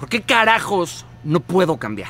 [0.00, 2.08] ¿Por qué carajos no puedo cambiar?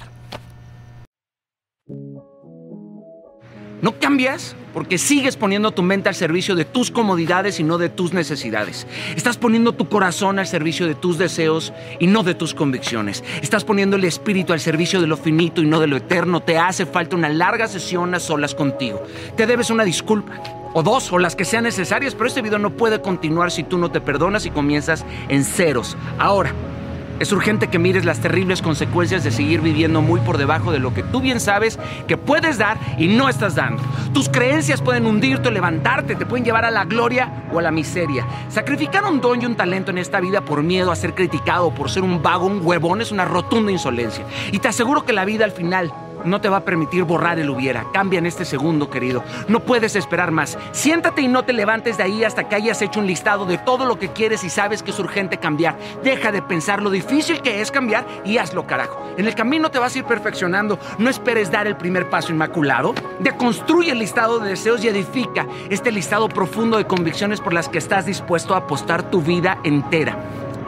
[3.83, 7.89] No cambias porque sigues poniendo tu mente al servicio de tus comodidades y no de
[7.89, 8.87] tus necesidades.
[9.17, 13.25] Estás poniendo tu corazón al servicio de tus deseos y no de tus convicciones.
[13.43, 16.41] Estás poniendo el espíritu al servicio de lo finito y no de lo eterno.
[16.41, 19.03] Te hace falta una larga sesión a solas contigo.
[19.37, 20.41] Te debes una disculpa.
[20.75, 23.79] O dos, o las que sean necesarias, pero este video no puede continuar si tú
[23.79, 25.97] no te perdonas y comienzas en ceros.
[26.17, 26.55] Ahora,
[27.21, 30.93] es urgente que mires las terribles consecuencias de seguir viviendo muy por debajo de lo
[30.93, 33.83] que tú bien sabes que puedes dar y no estás dando.
[34.13, 37.71] Tus creencias pueden hundirte o levantarte, te pueden llevar a la gloria o a la
[37.71, 38.27] miseria.
[38.49, 41.91] Sacrificar un don y un talento en esta vida por miedo a ser criticado por
[41.91, 44.25] ser un vago, un huevón, es una rotunda insolencia.
[44.51, 45.93] Y te aseguro que la vida al final
[46.25, 47.85] no te va a permitir borrar el hubiera.
[47.93, 49.23] Cambia en este segundo, querido.
[49.49, 50.59] No puedes esperar más.
[50.73, 53.85] Siéntate y no te levantes de ahí hasta que hayas hecho un listado de todo
[53.85, 55.79] lo que quieres y sabes que es urgente cambiar.
[56.03, 59.03] Deja de pensar lo difícil que es cambiar y hazlo, carajo.
[59.17, 60.79] En el camino te vas a ir perfeccionando.
[60.99, 62.95] No esperes dar el primer paso inmaculado.
[63.21, 67.79] Deconstruye el listado de deseos y edifica este listado profundo de convicciones por las que
[67.79, 70.19] estás dispuesto a apostar tu vida entera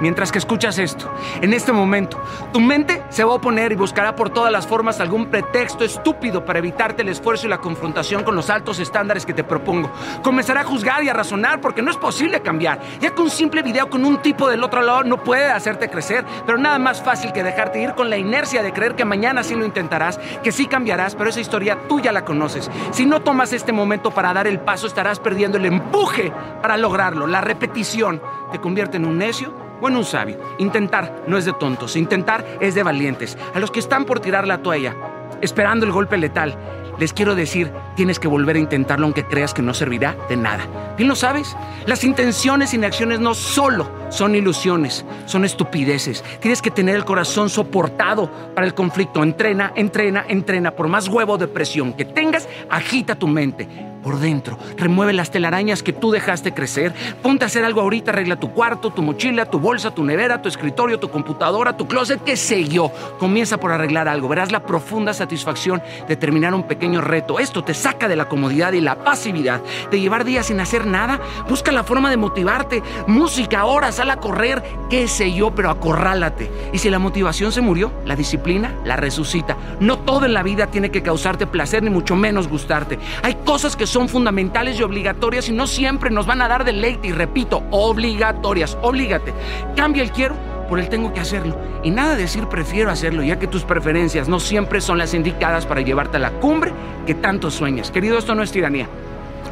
[0.00, 1.10] mientras que escuchas esto.
[1.40, 2.20] En este momento,
[2.52, 6.44] tu mente se va a oponer y buscará por todas las formas algún pretexto estúpido
[6.44, 9.90] para evitarte el esfuerzo y la confrontación con los altos estándares que te propongo.
[10.22, 12.80] Comenzará a juzgar y a razonar porque no es posible cambiar.
[13.00, 16.24] Ya que un simple video con un tipo del otro lado no puede hacerte crecer,
[16.46, 19.54] pero nada más fácil que dejarte ir con la inercia de creer que mañana sí
[19.54, 22.70] lo intentarás, que sí cambiarás, pero esa historia tú ya la conoces.
[22.90, 27.26] Si no tomas este momento para dar el paso, estarás perdiendo el empuje para lograrlo.
[27.26, 30.38] La repetición te convierte en un necio bueno, un sabio.
[30.58, 33.36] Intentar no es de tontos, intentar es de valientes.
[33.52, 34.94] A los que están por tirar la toalla,
[35.40, 36.56] esperando el golpe letal,
[37.00, 40.94] les quiero decir, tienes que volver a intentarlo aunque creas que no servirá de nada.
[40.96, 46.22] Bien lo sabes, las intenciones y acciones no solo son ilusiones, son estupideces.
[46.38, 49.20] Tienes que tener el corazón soportado para el conflicto.
[49.20, 50.70] Entrena, entrena, entrena.
[50.70, 54.58] Por más huevo de presión que tengas, agita tu mente por dentro.
[54.76, 56.92] Remueve las telarañas que tú dejaste crecer.
[57.22, 60.48] Ponte a hacer algo ahorita, arregla tu cuarto, tu mochila, tu bolsa, tu nevera, tu
[60.48, 62.90] escritorio, tu computadora, tu closet, qué sé yo.
[63.18, 64.28] Comienza por arreglar algo.
[64.28, 67.38] Verás la profunda satisfacción de terminar un pequeño reto.
[67.38, 71.20] Esto te saca de la comodidad y la pasividad, de llevar días sin hacer nada.
[71.48, 72.82] Busca la forma de motivarte.
[73.06, 76.50] Música, ahora, sal a correr, qué sé yo, pero acorrálate.
[76.72, 79.56] Y si la motivación se murió, la disciplina la resucita.
[79.80, 82.98] No todo en la vida tiene que causarte placer, ni mucho menos gustarte.
[83.22, 87.08] Hay cosas que son fundamentales y obligatorias y no siempre nos van a dar deleite.
[87.08, 89.34] Y repito, obligatorias, oblígate.
[89.76, 90.34] Cambia el quiero
[90.68, 91.58] por el tengo que hacerlo.
[91.82, 95.66] Y nada de decir prefiero hacerlo, ya que tus preferencias no siempre son las indicadas
[95.66, 96.72] para llevarte a la cumbre
[97.06, 97.90] que tanto sueñas.
[97.90, 98.88] Querido, esto no es tiranía.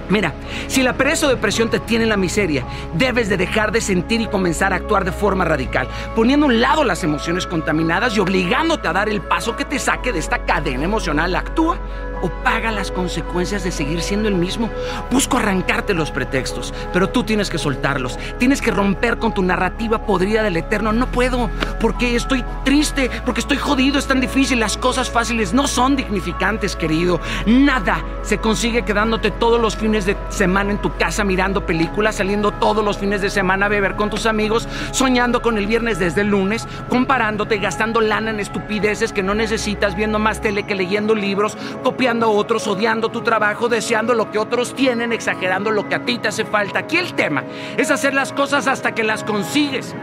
[0.08, 0.32] Mira,
[0.66, 2.64] si la pereza o depresión te tiene en la miseria,
[2.94, 5.86] debes de dejar de sentir y comenzar a actuar de forma radical,
[6.16, 9.78] poniendo a un lado las emociones contaminadas y obligándote a dar el paso que te
[9.78, 11.36] saque de esta cadena emocional.
[11.36, 11.78] Actúa
[12.22, 14.70] o paga las consecuencias de seguir siendo el mismo.
[15.10, 18.19] Busco arrancarte los pretextos, pero tú tienes que soltarlos.
[18.38, 20.92] Tienes que romper con tu narrativa podrida del eterno.
[20.92, 21.50] No puedo,
[21.81, 24.60] porque estoy triste, porque estoy jodido, es tan difícil.
[24.60, 27.20] Las cosas fáciles no son dignificantes, querido.
[27.47, 32.50] Nada se consigue quedándote todos los fines de semana en tu casa mirando películas, saliendo
[32.52, 36.22] todos los fines de semana a beber con tus amigos, soñando con el viernes desde
[36.22, 41.14] el lunes, comparándote, gastando lana en estupideces que no necesitas, viendo más tele que leyendo
[41.14, 45.94] libros, copiando a otros, odiando tu trabajo, deseando lo que otros tienen, exagerando lo que
[45.94, 46.81] a ti te hace falta.
[46.81, 47.44] Aquí el tema
[47.76, 49.94] es hacer las cosas hasta que las consigues.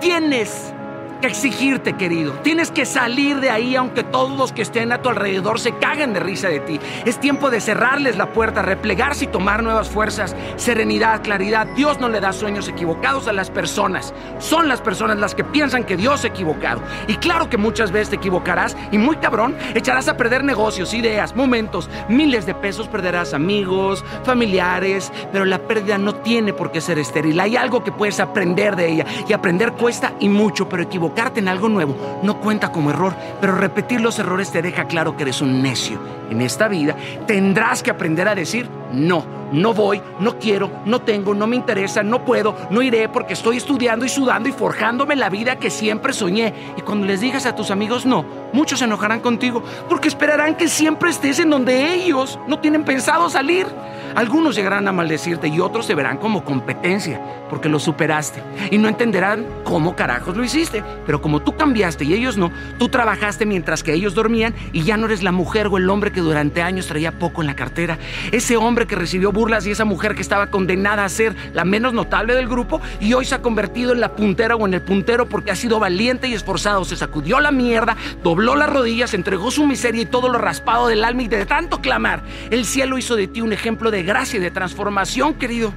[0.00, 0.72] Tienes
[1.20, 2.32] que exigirte, querido.
[2.42, 6.12] Tienes que salir de ahí aunque todos los que estén a tu alrededor se caguen
[6.12, 6.80] de risa de ti.
[7.04, 11.66] Es tiempo de cerrarles la puerta, replegarse y tomar nuevas fuerzas, serenidad, claridad.
[11.74, 14.14] Dios no le da sueños equivocados a las personas.
[14.38, 16.80] Son las personas las que piensan que Dios ha equivocado.
[17.06, 21.34] Y claro que muchas veces te equivocarás y muy cabrón, echarás a perder negocios, ideas,
[21.34, 26.98] momentos, miles de pesos, perderás amigos, familiares, pero la pérdida no tiene por qué ser
[26.98, 27.40] estéril.
[27.40, 31.40] Hay algo que puedes aprender de ella y aprender cuesta y mucho, pero equivocar equivocarte
[31.40, 35.22] en algo nuevo no cuenta como error, pero repetir los errores te deja claro que
[35.22, 35.98] eres un necio.
[36.30, 36.94] En esta vida
[37.26, 42.02] tendrás que aprender a decir no, no voy, no quiero, no tengo, no me interesa,
[42.02, 46.12] no puedo, no iré porque estoy estudiando y sudando y forjándome la vida que siempre
[46.12, 46.52] soñé.
[46.76, 50.68] Y cuando les digas a tus amigos no, muchos se enojarán contigo porque esperarán que
[50.68, 53.66] siempre estés en donde ellos no tienen pensado salir.
[54.14, 58.88] Algunos llegarán a maldecirte y otros se verán como competencia porque lo superaste y no
[58.88, 60.82] entenderán cómo carajos lo hiciste.
[61.06, 64.96] Pero como tú cambiaste y ellos no, tú trabajaste mientras que ellos dormían y ya
[64.96, 67.98] no eres la mujer o el hombre que durante años traía poco en la cartera.
[68.32, 71.92] Ese hombre que recibió burlas y esa mujer que estaba condenada a ser la menos
[71.92, 75.28] notable del grupo y hoy se ha convertido en la puntera o en el puntero
[75.28, 79.66] porque ha sido valiente y esforzado, se sacudió la mierda, dobló las rodillas, entregó su
[79.66, 83.28] miseria y todo lo raspado del alma y de tanto clamar, el cielo hizo de
[83.28, 85.72] ti un ejemplo de gracia y de transformación, querido.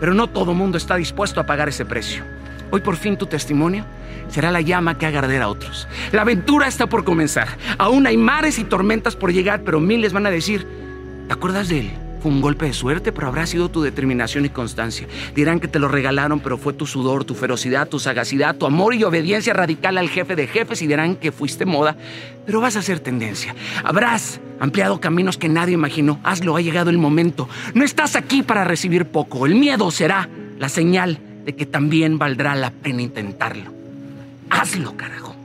[0.00, 2.24] Pero no todo mundo está dispuesto a pagar ese precio.
[2.70, 3.84] Hoy por fin tu testimonio
[4.28, 5.86] será la llama que haga arder a otros.
[6.12, 7.48] La aventura está por comenzar.
[7.78, 10.66] Aún hay mares y tormentas por llegar, pero miles van a decir,
[11.28, 12.03] ¿te acuerdas de él?
[12.24, 15.06] Un golpe de suerte, pero habrá sido tu determinación y constancia.
[15.34, 18.94] Dirán que te lo regalaron, pero fue tu sudor, tu ferocidad, tu sagacidad, tu amor
[18.94, 21.96] y obediencia radical al jefe de jefes y dirán que fuiste moda,
[22.46, 23.54] pero vas a ser tendencia.
[23.84, 26.18] Habrás ampliado caminos que nadie imaginó.
[26.24, 27.46] Hazlo, ha llegado el momento.
[27.74, 29.44] No estás aquí para recibir poco.
[29.44, 30.28] El miedo será
[30.58, 33.70] la señal de que también valdrá la pena intentarlo.
[34.48, 35.36] Hazlo, carajo.